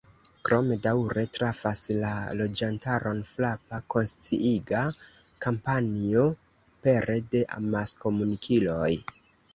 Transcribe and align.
Krome 0.47 0.75
daŭre 0.85 1.23
trafas 1.37 1.81
la 2.03 2.13
loĝantaron 2.39 3.21
frapa, 3.33 3.81
konsciiga 3.95 4.81
kampanjo 5.47 6.27
pere 6.87 7.23
de 7.37 7.47
amaskomunikiloj. 7.59 8.93